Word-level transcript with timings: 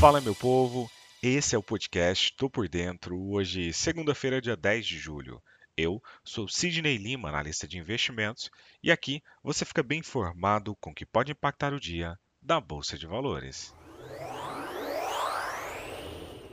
Fala, 0.00 0.20
meu 0.20 0.32
povo! 0.32 0.88
Esse 1.20 1.56
é 1.56 1.58
o 1.58 1.62
podcast 1.62 2.32
Tô 2.36 2.48
Por 2.48 2.68
Dentro, 2.68 3.20
hoje, 3.20 3.72
segunda-feira, 3.72 4.40
dia 4.40 4.56
10 4.56 4.86
de 4.86 4.96
julho. 4.96 5.42
Eu 5.76 6.00
sou 6.22 6.46
Sidney 6.46 6.96
Lima, 6.96 7.28
analista 7.28 7.66
de 7.66 7.78
investimentos, 7.78 8.48
e 8.80 8.92
aqui 8.92 9.20
você 9.42 9.64
fica 9.64 9.82
bem 9.82 9.98
informado 9.98 10.76
com 10.76 10.90
o 10.90 10.94
que 10.94 11.04
pode 11.04 11.32
impactar 11.32 11.74
o 11.74 11.80
dia 11.80 12.16
da 12.40 12.60
Bolsa 12.60 12.96
de 12.96 13.08
Valores. 13.08 13.74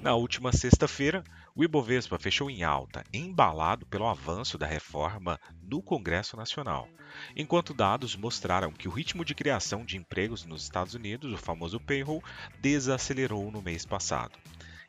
Na 0.02 0.16
última 0.16 0.52
sexta-feira, 0.52 1.24
o 1.56 1.64
Ibovespa 1.64 2.20
fechou 2.20 2.50
em 2.50 2.64
alta, 2.64 3.06
embalado 3.14 3.86
pelo 3.86 4.06
avanço 4.06 4.58
da 4.58 4.68
reforma 4.68 5.40
no 5.64 5.82
Congresso 5.82 6.36
Nacional, 6.36 6.90
enquanto 7.34 7.74
dados 7.74 8.14
mostraram 8.18 8.74
que 8.74 8.90
o 8.90 8.92
ritmo 8.92 9.24
de 9.24 9.34
criação 9.34 9.86
de 9.86 9.96
empregos 9.96 10.44
nos 10.44 10.64
Estados 10.64 10.94
Unidos, 10.94 11.32
o 11.32 11.38
famoso 11.38 11.80
payroll, 11.80 12.22
desacelerou 12.60 13.50
no 13.52 13.62
mês 13.62 13.86
passado. 13.86 14.38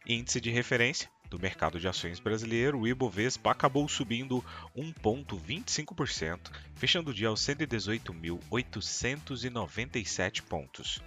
Índice 0.05 0.41
de 0.41 0.51
referência 0.51 1.09
do 1.30 1.39
mercado 1.39 1.79
de 1.79 1.87
ações 1.87 2.19
brasileiro, 2.19 2.80
o 2.80 2.89
Ibovespa 2.89 3.53
acabou 3.53 3.89
subindo 3.89 4.45
1,25%, 4.77 6.51
fechando 6.75 7.12
o 7.12 7.14
dia 7.14 7.28
aos 7.28 7.41
118.897 7.42 10.42
pontos. 10.42 11.01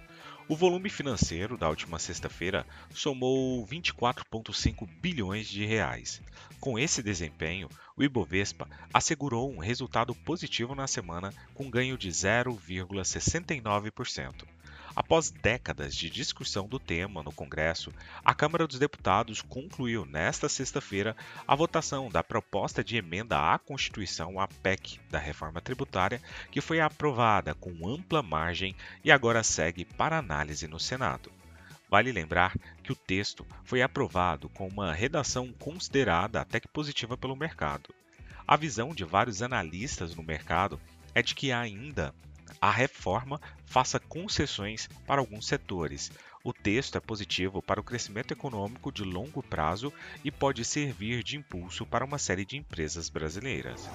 O 0.50 0.56
volume 0.56 0.90
financeiro 0.90 1.56
da 1.56 1.68
última 1.68 2.00
sexta-feira 2.00 2.66
somou 2.92 3.64
24,5 3.64 4.84
bilhões 5.00 5.46
de 5.46 5.64
reais. 5.64 6.20
Com 6.58 6.76
esse 6.76 7.04
desempenho, 7.04 7.68
o 7.96 8.02
Ibovespa 8.02 8.68
assegurou 8.92 9.48
um 9.48 9.60
resultado 9.60 10.12
positivo 10.12 10.74
na 10.74 10.88
semana 10.88 11.32
com 11.54 11.70
ganho 11.70 11.96
de 11.96 12.08
0,69%. 12.08 14.44
Após 14.94 15.30
décadas 15.30 15.94
de 15.94 16.10
discussão 16.10 16.66
do 16.66 16.78
tema 16.78 17.22
no 17.22 17.30
Congresso, 17.30 17.92
a 18.24 18.34
Câmara 18.34 18.66
dos 18.66 18.78
Deputados 18.78 19.40
concluiu 19.40 20.04
nesta 20.04 20.48
sexta-feira 20.48 21.16
a 21.46 21.54
votação 21.54 22.08
da 22.08 22.24
proposta 22.24 22.82
de 22.82 22.96
emenda 22.96 23.54
à 23.54 23.58
Constituição, 23.58 24.40
a 24.40 24.48
PEC, 24.48 24.98
da 25.08 25.18
reforma 25.18 25.60
tributária, 25.60 26.20
que 26.50 26.60
foi 26.60 26.80
aprovada 26.80 27.54
com 27.54 27.86
ampla 27.86 28.22
margem 28.22 28.74
e 29.04 29.12
agora 29.12 29.44
segue 29.44 29.84
para 29.84 30.18
análise 30.18 30.66
no 30.66 30.80
Senado. 30.80 31.30
Vale 31.88 32.10
lembrar 32.10 32.56
que 32.82 32.92
o 32.92 32.96
texto 32.96 33.46
foi 33.64 33.82
aprovado 33.82 34.48
com 34.48 34.66
uma 34.66 34.92
redação 34.92 35.52
considerada 35.52 36.40
até 36.40 36.58
que 36.58 36.68
positiva 36.68 37.16
pelo 37.16 37.36
mercado. 37.36 37.94
A 38.46 38.56
visão 38.56 38.92
de 38.92 39.04
vários 39.04 39.42
analistas 39.42 40.14
no 40.14 40.22
mercado 40.22 40.80
é 41.14 41.22
de 41.22 41.34
que 41.34 41.52
ainda 41.52 42.14
a 42.60 42.70
reforma 42.70 43.40
faça 43.66 44.00
concessões 44.00 44.88
para 45.06 45.20
alguns 45.20 45.46
setores. 45.46 46.10
O 46.42 46.52
texto 46.52 46.96
é 46.96 47.00
positivo 47.00 47.60
para 47.60 47.80
o 47.80 47.84
crescimento 47.84 48.32
econômico 48.32 48.90
de 48.90 49.04
longo 49.04 49.42
prazo 49.42 49.92
e 50.24 50.30
pode 50.30 50.64
servir 50.64 51.22
de 51.22 51.36
impulso 51.36 51.84
para 51.84 52.04
uma 52.04 52.18
série 52.18 52.46
de 52.46 52.56
empresas 52.56 53.10
brasileiras. 53.10 53.88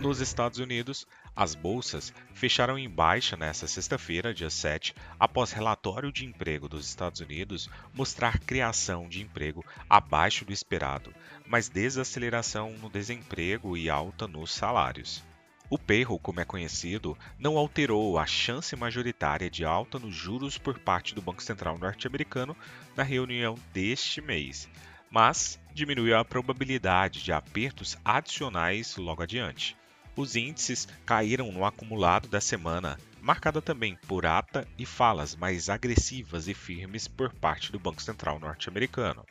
Nos 0.00 0.20
Estados 0.20 0.58
Unidos, 0.58 1.06
as 1.34 1.54
bolsas 1.54 2.12
fecharam 2.34 2.78
em 2.78 2.88
baixa 2.88 3.36
nesta 3.36 3.66
sexta-feira, 3.66 4.34
dia 4.34 4.50
7, 4.50 4.94
após 5.18 5.52
relatório 5.52 6.12
de 6.12 6.24
emprego 6.24 6.68
dos 6.68 6.86
Estados 6.86 7.20
Unidos 7.20 7.70
mostrar 7.94 8.38
criação 8.38 9.08
de 9.08 9.22
emprego 9.22 9.64
abaixo 9.88 10.44
do 10.44 10.52
esperado, 10.52 11.14
mas 11.46 11.68
desaceleração 11.68 12.72
no 12.72 12.90
desemprego 12.90 13.76
e 13.76 13.88
alta 13.88 14.28
nos 14.28 14.52
salários. 14.52 15.24
O 15.68 15.76
payroll, 15.76 16.20
como 16.20 16.40
é 16.40 16.44
conhecido, 16.44 17.18
não 17.38 17.58
alterou 17.58 18.18
a 18.18 18.26
chance 18.26 18.76
majoritária 18.76 19.50
de 19.50 19.64
alta 19.64 19.98
nos 19.98 20.14
juros 20.14 20.56
por 20.56 20.78
parte 20.78 21.12
do 21.14 21.20
Banco 21.20 21.42
Central 21.42 21.76
norte-americano 21.76 22.56
na 22.94 23.02
reunião 23.02 23.56
deste 23.72 24.20
mês, 24.20 24.68
mas 25.10 25.58
diminuiu 25.74 26.16
a 26.16 26.24
probabilidade 26.24 27.22
de 27.22 27.32
apertos 27.32 27.98
adicionais 28.04 28.96
logo 28.96 29.22
adiante. 29.22 29.76
Os 30.14 30.36
índices 30.36 30.86
caíram 31.04 31.50
no 31.50 31.64
acumulado 31.64 32.28
da 32.28 32.40
semana, 32.40 32.96
marcada 33.20 33.60
também 33.60 33.98
por 34.06 34.24
ata 34.24 34.68
e 34.78 34.86
falas 34.86 35.34
mais 35.34 35.68
agressivas 35.68 36.46
e 36.46 36.54
firmes 36.54 37.08
por 37.08 37.32
parte 37.34 37.72
do 37.72 37.78
Banco 37.78 38.00
Central 38.00 38.38
norte-americano. 38.38 39.26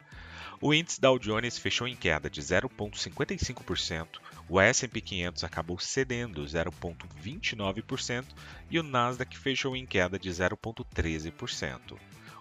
O 0.61 0.73
índice 0.73 1.01
Dow 1.01 1.19
Jones 1.19 1.57
fechou 1.57 1.87
em 1.87 1.95
queda 1.95 2.29
de 2.29 2.41
0,55%, 2.41 4.07
o 4.47 4.59
S&P 4.59 5.01
500 5.01 5.43
acabou 5.43 5.77
cedendo 5.79 6.43
0,29% 6.43 8.25
e 8.69 8.79
o 8.79 8.83
Nasdaq 8.83 9.37
fechou 9.37 9.75
em 9.75 9.85
queda 9.85 10.17
de 10.17 10.29
0,13%. 10.29 11.97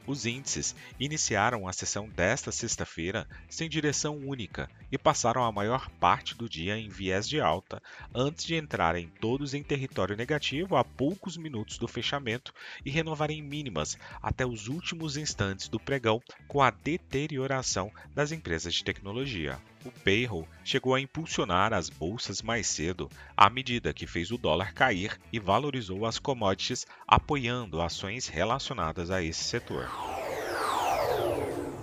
Os 0.06 0.26
índices 0.26 0.74
iniciaram 1.00 1.66
a 1.66 1.72
sessão 1.72 2.08
desta 2.08 2.52
sexta-feira 2.52 3.26
sem 3.48 3.70
direção 3.70 4.18
única 4.18 4.68
e 4.92 4.98
passaram 4.98 5.42
a 5.42 5.50
maior 5.50 5.88
parte 5.98 6.36
do 6.36 6.46
dia 6.46 6.76
em 6.76 6.90
viés 6.90 7.26
de 7.26 7.40
alta, 7.40 7.82
antes 8.14 8.44
de 8.44 8.54
entrarem 8.54 9.08
todos 9.18 9.54
em 9.54 9.62
território 9.62 10.16
negativo 10.16 10.76
a 10.76 10.84
poucos 10.84 11.38
minutos 11.38 11.78
do 11.78 11.88
fechamento 11.88 12.52
e 12.84 12.90
renovarem 12.90 13.42
mínimas 13.42 13.96
até 14.20 14.44
os 14.44 14.68
últimos 14.68 15.16
instantes 15.16 15.68
do 15.68 15.80
pregão 15.80 16.22
com 16.46 16.60
a 16.60 16.70
deterioração 16.70 17.90
das 18.14 18.30
empresas 18.30 18.74
de 18.74 18.84
tecnologia. 18.84 19.58
O 19.84 19.90
payroll 19.90 20.48
chegou 20.64 20.94
a 20.94 21.00
impulsionar 21.00 21.74
as 21.74 21.90
bolsas 21.90 22.40
mais 22.40 22.66
cedo, 22.66 23.10
à 23.36 23.50
medida 23.50 23.92
que 23.92 24.06
fez 24.06 24.30
o 24.30 24.38
dólar 24.38 24.72
cair 24.72 25.20
e 25.30 25.38
valorizou 25.38 26.06
as 26.06 26.18
commodities, 26.18 26.86
apoiando 27.06 27.82
ações 27.82 28.26
relacionadas 28.26 29.10
a 29.10 29.22
esse 29.22 29.44
setor. 29.44 29.90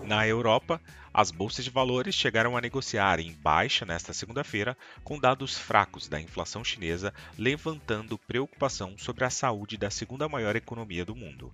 Na 0.04 0.28
Europa, 0.28 0.82
as 1.14 1.30
bolsas 1.30 1.64
de 1.64 1.70
valores 1.70 2.16
chegaram 2.16 2.58
a 2.58 2.62
negociar 2.62 3.20
em 3.20 3.34
baixa 3.34 3.86
nesta 3.86 4.14
segunda-feira, 4.14 4.76
com 5.04 5.20
dados 5.20 5.58
fracos 5.58 6.08
da 6.08 6.20
inflação 6.20 6.64
chinesa 6.64 7.14
levantando 7.38 8.18
preocupação 8.18 8.98
sobre 8.98 9.26
a 9.26 9.30
saúde 9.30 9.78
da 9.78 9.92
segunda 9.92 10.28
maior 10.28 10.56
economia 10.56 11.06
do 11.06 11.16
mundo. 11.16 11.54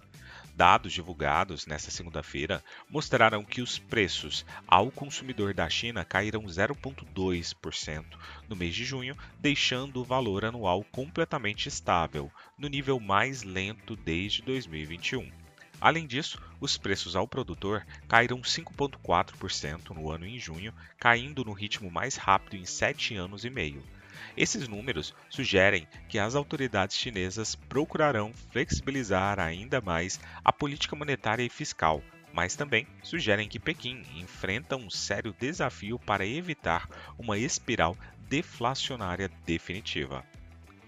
Dados 0.57 0.91
divulgados 0.91 1.67
nesta 1.67 1.91
segunda-feira 1.91 2.63
mostraram 2.89 3.45
que 3.45 3.61
os 3.61 3.77
preços 3.77 4.43
ao 4.67 4.89
consumidor 4.89 5.53
da 5.53 5.69
China 5.69 6.03
caíram 6.03 6.41
0,2% 6.45 8.03
no 8.49 8.55
mês 8.55 8.73
de 8.73 8.83
junho, 8.83 9.15
deixando 9.39 10.01
o 10.01 10.03
valor 10.03 10.43
anual 10.43 10.83
completamente 10.85 11.69
estável, 11.69 12.31
no 12.57 12.67
nível 12.67 12.99
mais 12.99 13.43
lento 13.43 13.95
desde 13.95 14.41
2021. 14.41 15.31
Além 15.79 16.07
disso, 16.07 16.41
os 16.59 16.75
preços 16.75 17.15
ao 17.15 17.27
produtor 17.27 17.85
caíram 18.07 18.41
5,4% 18.41 19.91
no 19.91 20.09
ano 20.09 20.25
em 20.25 20.39
junho, 20.39 20.73
caindo 20.97 21.45
no 21.45 21.53
ritmo 21.53 21.91
mais 21.91 22.15
rápido 22.15 22.55
em 22.55 22.65
sete 22.65 23.15
anos 23.15 23.45
e 23.45 23.49
meio. 23.51 23.83
Esses 24.35 24.67
números 24.67 25.13
sugerem 25.29 25.87
que 26.07 26.19
as 26.19 26.35
autoridades 26.35 26.95
chinesas 26.95 27.55
procurarão 27.55 28.33
flexibilizar 28.51 29.39
ainda 29.39 29.81
mais 29.81 30.19
a 30.43 30.51
política 30.51 30.95
monetária 30.95 31.43
e 31.43 31.49
fiscal, 31.49 32.01
mas 32.33 32.55
também 32.55 32.87
sugerem 33.01 33.47
que 33.47 33.59
Pequim 33.59 34.03
enfrenta 34.15 34.75
um 34.75 34.89
sério 34.89 35.35
desafio 35.39 35.97
para 35.97 36.25
evitar 36.25 36.87
uma 37.17 37.37
espiral 37.37 37.97
deflacionária 38.29 39.29
definitiva. 39.45 40.23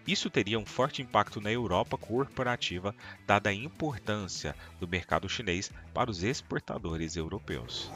Isso 0.08 0.30
teria 0.30 0.58
um 0.58 0.66
forte 0.66 1.02
impacto 1.02 1.40
na 1.40 1.52
Europa 1.52 1.98
corporativa, 1.98 2.96
dada 3.28 3.50
a 3.50 3.54
importância 3.54 4.56
do 4.80 4.88
mercado 4.88 5.30
chinês 5.30 5.72
para 5.94 6.10
os 6.10 6.24
exportadores 6.24 7.16
europeus. 7.16 7.92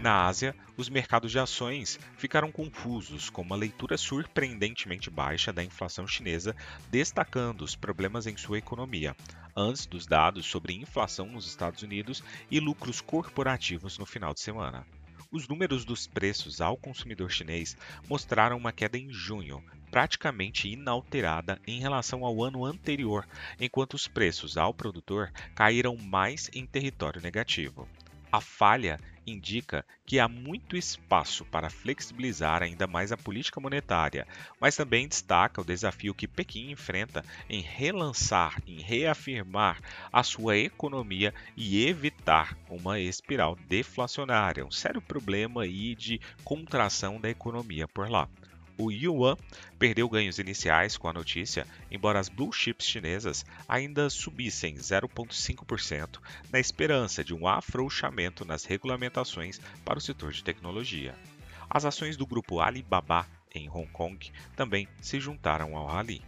Na 0.00 0.26
Ásia, 0.26 0.54
os 0.76 0.88
mercados 0.88 1.32
de 1.32 1.40
ações 1.40 1.98
ficaram 2.16 2.52
confusos 2.52 3.28
com 3.28 3.42
uma 3.42 3.56
leitura 3.56 3.98
surpreendentemente 3.98 5.10
baixa 5.10 5.52
da 5.52 5.64
inflação 5.64 6.06
chinesa, 6.06 6.54
destacando 6.88 7.62
os 7.62 7.74
problemas 7.74 8.24
em 8.28 8.36
sua 8.36 8.58
economia, 8.58 9.16
antes 9.56 9.86
dos 9.86 10.06
dados 10.06 10.46
sobre 10.46 10.72
inflação 10.74 11.26
nos 11.26 11.48
Estados 11.48 11.82
Unidos 11.82 12.22
e 12.48 12.60
lucros 12.60 13.00
corporativos 13.00 13.98
no 13.98 14.06
final 14.06 14.32
de 14.32 14.40
semana. 14.40 14.86
Os 15.32 15.48
números 15.48 15.84
dos 15.84 16.06
preços 16.06 16.60
ao 16.60 16.76
consumidor 16.76 17.30
chinês 17.30 17.76
mostraram 18.08 18.56
uma 18.56 18.72
queda 18.72 18.96
em 18.96 19.12
junho, 19.12 19.62
praticamente 19.90 20.68
inalterada 20.68 21.60
em 21.66 21.80
relação 21.80 22.24
ao 22.24 22.42
ano 22.44 22.64
anterior, 22.64 23.26
enquanto 23.58 23.94
os 23.94 24.06
preços 24.06 24.56
ao 24.56 24.72
produtor 24.72 25.32
caíram 25.56 25.96
mais 25.96 26.48
em 26.54 26.64
território 26.64 27.20
negativo. 27.20 27.88
A 28.30 28.42
falha 28.42 29.00
indica 29.26 29.84
que 30.04 30.18
há 30.18 30.28
muito 30.28 30.76
espaço 30.76 31.44
para 31.46 31.70
flexibilizar 31.70 32.62
ainda 32.62 32.86
mais 32.86 33.10
a 33.10 33.16
política 33.16 33.60
monetária, 33.60 34.26
mas 34.60 34.76
também 34.76 35.08
destaca 35.08 35.60
o 35.60 35.64
desafio 35.64 36.14
que 36.14 36.28
Pequim 36.28 36.70
enfrenta 36.70 37.24
em 37.48 37.60
relançar, 37.60 38.60
em 38.66 38.80
reafirmar 38.80 39.80
a 40.12 40.22
sua 40.22 40.56
economia 40.56 41.32
e 41.56 41.86
evitar 41.86 42.56
uma 42.68 43.00
espiral 43.00 43.56
deflacionária, 43.68 44.64
um 44.64 44.70
sério 44.70 45.00
problema 45.00 45.62
aí 45.62 45.94
de 45.94 46.20
contração 46.44 47.20
da 47.20 47.30
economia 47.30 47.88
por 47.88 48.10
lá. 48.10 48.28
O 48.80 48.92
yuan 48.92 49.36
perdeu 49.76 50.08
ganhos 50.08 50.38
iniciais 50.38 50.96
com 50.96 51.08
a 51.08 51.12
notícia, 51.12 51.66
embora 51.90 52.20
as 52.20 52.28
blue 52.28 52.52
chips 52.52 52.86
chinesas 52.86 53.44
ainda 53.68 54.08
subissem 54.08 54.76
0,5% 54.76 56.20
na 56.52 56.60
esperança 56.60 57.24
de 57.24 57.34
um 57.34 57.48
afrouxamento 57.48 58.44
nas 58.44 58.64
regulamentações 58.64 59.60
para 59.84 59.98
o 59.98 60.00
setor 60.00 60.30
de 60.30 60.44
tecnologia. 60.44 61.12
As 61.68 61.84
ações 61.84 62.16
do 62.16 62.24
grupo 62.24 62.60
Alibaba 62.60 63.26
em 63.52 63.68
Hong 63.68 63.88
Kong 63.88 64.30
também 64.54 64.86
se 65.00 65.18
juntaram 65.18 65.76
ao 65.76 65.86
rally. 65.86 66.22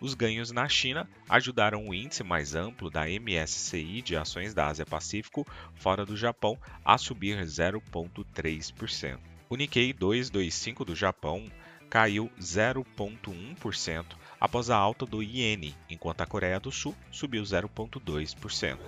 Os 0.00 0.14
ganhos 0.14 0.52
na 0.52 0.68
China 0.68 1.08
ajudaram 1.28 1.88
o 1.88 1.94
índice 1.94 2.22
mais 2.22 2.54
amplo 2.54 2.88
da 2.88 3.06
MSCI 3.08 4.00
de 4.00 4.16
ações 4.16 4.54
da 4.54 4.68
Ásia 4.68 4.86
Pacífico 4.86 5.44
fora 5.74 6.06
do 6.06 6.16
Japão 6.16 6.56
a 6.84 6.96
subir 6.96 7.42
0,3%. 7.42 9.18
O 9.48 9.56
Nikkei 9.56 9.92
225 9.92 10.84
do 10.84 10.94
Japão 10.94 11.50
caiu 11.88 12.30
0,1% 12.40 14.04
após 14.40 14.70
a 14.70 14.76
alta 14.76 15.06
do 15.06 15.22
iene, 15.22 15.74
enquanto 15.88 16.20
a 16.20 16.26
Coreia 16.26 16.60
do 16.60 16.70
Sul 16.70 16.94
subiu 17.10 17.42
0,2%. 17.42 18.78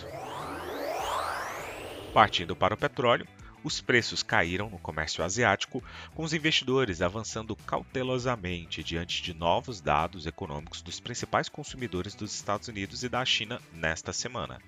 Partindo 2.12 2.56
para 2.56 2.74
o 2.74 2.76
petróleo, 2.76 3.26
os 3.62 3.80
preços 3.80 4.22
caíram 4.22 4.70
no 4.70 4.78
comércio 4.78 5.24
asiático, 5.24 5.82
com 6.14 6.22
os 6.22 6.32
investidores 6.32 7.02
avançando 7.02 7.56
cautelosamente 7.56 8.84
diante 8.84 9.22
de 9.22 9.34
novos 9.34 9.80
dados 9.80 10.26
econômicos 10.26 10.80
dos 10.80 11.00
principais 11.00 11.48
consumidores 11.48 12.14
dos 12.14 12.32
Estados 12.34 12.68
Unidos 12.68 13.02
e 13.02 13.08
da 13.08 13.24
China 13.24 13.60
nesta 13.72 14.12
semana. 14.12 14.60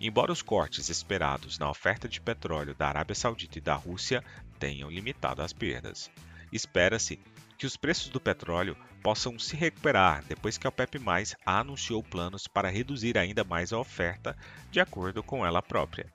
Embora 0.00 0.32
os 0.32 0.42
cortes 0.42 0.88
esperados 0.88 1.58
na 1.58 1.68
oferta 1.68 2.08
de 2.08 2.20
petróleo 2.20 2.74
da 2.74 2.88
Arábia 2.88 3.14
Saudita 3.14 3.58
e 3.58 3.60
da 3.60 3.74
Rússia 3.74 4.24
tenham 4.58 4.90
limitado 4.90 5.42
as 5.42 5.52
perdas, 5.52 6.10
espera-se 6.50 7.20
que 7.60 7.66
os 7.66 7.76
preços 7.76 8.08
do 8.08 8.18
petróleo 8.18 8.74
possam 9.02 9.38
se 9.38 9.54
recuperar 9.54 10.24
depois 10.24 10.56
que 10.56 10.66
a 10.66 10.70
OPEP+ 10.70 10.98
anunciou 11.44 12.02
planos 12.02 12.48
para 12.48 12.70
reduzir 12.70 13.18
ainda 13.18 13.44
mais 13.44 13.70
a 13.70 13.78
oferta, 13.78 14.34
de 14.70 14.80
acordo 14.80 15.22
com 15.22 15.44
ela 15.44 15.60
própria. 15.60 16.10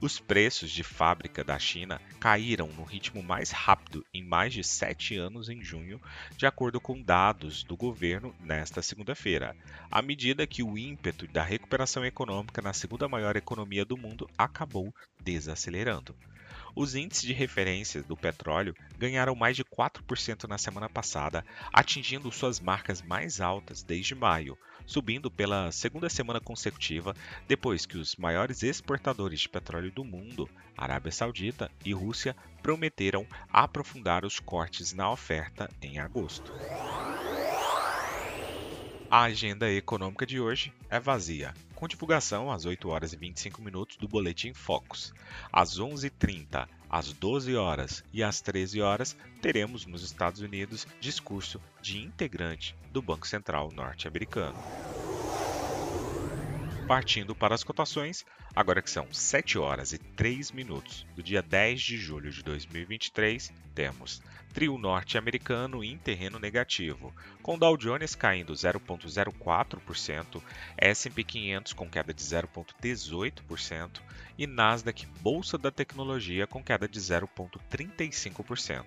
Os 0.00 0.20
preços 0.20 0.70
de 0.70 0.84
fábrica 0.84 1.42
da 1.42 1.58
China 1.58 2.00
caíram 2.20 2.68
no 2.68 2.84
ritmo 2.84 3.24
mais 3.24 3.50
rápido 3.50 4.06
em 4.14 4.22
mais 4.22 4.52
de 4.52 4.62
sete 4.62 5.16
anos 5.16 5.48
em 5.48 5.64
junho, 5.64 6.00
de 6.36 6.46
acordo 6.46 6.80
com 6.80 7.02
dados 7.02 7.64
do 7.64 7.76
governo 7.76 8.32
nesta 8.38 8.80
segunda-feira, 8.80 9.56
à 9.90 10.00
medida 10.00 10.46
que 10.46 10.62
o 10.62 10.78
ímpeto 10.78 11.26
da 11.26 11.42
recuperação 11.42 12.04
econômica 12.04 12.62
na 12.62 12.72
segunda 12.72 13.08
maior 13.08 13.34
economia 13.34 13.84
do 13.84 13.96
mundo 13.96 14.30
acabou 14.38 14.94
desacelerando. 15.20 16.14
Os 16.76 16.96
índices 16.96 17.22
de 17.22 17.32
referência 17.32 18.02
do 18.02 18.16
petróleo 18.16 18.74
ganharam 18.98 19.34
mais 19.36 19.56
de 19.56 19.64
4% 19.64 20.48
na 20.48 20.58
semana 20.58 20.88
passada, 20.88 21.44
atingindo 21.72 22.32
suas 22.32 22.58
marcas 22.58 23.00
mais 23.00 23.40
altas 23.40 23.82
desde 23.82 24.14
maio, 24.14 24.58
subindo 24.84 25.30
pela 25.30 25.70
segunda 25.70 26.08
semana 26.08 26.40
consecutiva 26.40 27.14
depois 27.46 27.86
que 27.86 27.96
os 27.96 28.16
maiores 28.16 28.62
exportadores 28.62 29.40
de 29.40 29.48
petróleo 29.48 29.92
do 29.92 30.04
mundo, 30.04 30.48
Arábia 30.76 31.12
Saudita 31.12 31.70
e 31.84 31.92
Rússia, 31.92 32.34
prometeram 32.60 33.24
aprofundar 33.52 34.24
os 34.24 34.40
cortes 34.40 34.92
na 34.92 35.10
oferta 35.10 35.70
em 35.80 36.00
agosto. 36.00 36.52
A 39.14 39.26
agenda 39.26 39.70
econômica 39.70 40.26
de 40.26 40.40
hoje 40.40 40.72
é 40.90 40.98
vazia, 40.98 41.54
com 41.76 41.86
divulgação 41.86 42.50
às 42.50 42.64
8 42.64 42.88
horas 42.88 43.12
e 43.12 43.16
25 43.16 43.62
minutos 43.62 43.96
do 43.96 44.08
Boletim 44.08 44.52
Focus. 44.52 45.14
Às 45.52 45.78
11h30, 45.78 46.66
às 46.90 47.12
12 47.12 47.54
horas 47.54 48.02
e 48.12 48.24
às 48.24 48.40
13 48.40 48.80
horas, 48.80 49.16
teremos 49.40 49.86
nos 49.86 50.02
Estados 50.02 50.40
Unidos 50.40 50.84
discurso 50.98 51.60
de 51.80 52.02
integrante 52.02 52.76
do 52.90 53.00
Banco 53.00 53.24
Central 53.24 53.70
norte-americano. 53.70 54.58
Partindo 56.88 57.36
para 57.36 57.54
as 57.54 57.62
cotações, 57.62 58.26
agora 58.52 58.82
que 58.82 58.90
são 58.90 59.06
7 59.12 59.58
horas 59.58 59.92
e 59.92 59.98
3 59.98 60.50
minutos 60.50 61.06
do 61.14 61.22
dia 61.22 61.40
10 61.40 61.80
de 61.80 61.96
julho 61.98 62.32
de 62.32 62.42
2023, 62.42 63.52
temos 63.76 64.20
trio 64.54 64.78
norte-americano 64.78 65.82
em 65.82 65.98
terreno 65.98 66.38
negativo, 66.38 67.12
com 67.42 67.58
Dow 67.58 67.76
Jones 67.76 68.14
caindo 68.14 68.52
0,04%, 68.52 70.40
S&P 70.78 71.24
500 71.24 71.72
com 71.72 71.90
queda 71.90 72.14
de 72.14 72.22
0,18% 72.22 74.00
e 74.38 74.46
Nasdaq 74.46 75.06
Bolsa 75.20 75.58
da 75.58 75.72
Tecnologia 75.72 76.46
com 76.46 76.62
queda 76.62 76.86
de 76.86 77.00
0,35%. 77.00 78.84